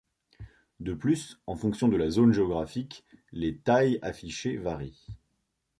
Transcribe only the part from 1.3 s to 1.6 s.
en